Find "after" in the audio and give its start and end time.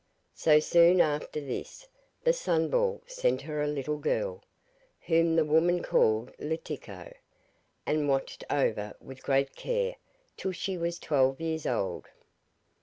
0.99-1.39